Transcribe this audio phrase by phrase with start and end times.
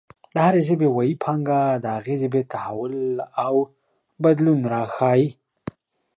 [0.33, 2.95] د هرې ژبې ویي پانګه د هغې ژبې تحول
[3.45, 3.53] او
[4.23, 5.27] بدلون راښايي.